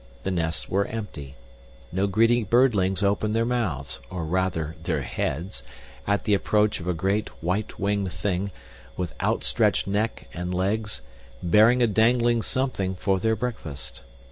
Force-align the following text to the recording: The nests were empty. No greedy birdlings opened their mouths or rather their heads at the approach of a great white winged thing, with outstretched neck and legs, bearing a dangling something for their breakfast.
The 0.23 0.31
nests 0.31 0.67
were 0.67 0.87
empty. 0.87 1.35
No 1.91 2.07
greedy 2.07 2.43
birdlings 2.43 3.03
opened 3.03 3.35
their 3.35 3.45
mouths 3.45 3.99
or 4.09 4.25
rather 4.25 4.75
their 4.81 5.03
heads 5.03 5.61
at 6.07 6.23
the 6.23 6.33
approach 6.33 6.79
of 6.79 6.87
a 6.87 6.95
great 6.95 7.29
white 7.43 7.77
winged 7.77 8.11
thing, 8.11 8.49
with 8.97 9.13
outstretched 9.21 9.85
neck 9.85 10.27
and 10.33 10.55
legs, 10.55 11.01
bearing 11.43 11.83
a 11.83 11.85
dangling 11.87 12.41
something 12.41 12.95
for 12.95 13.19
their 13.19 13.35
breakfast. 13.35 14.01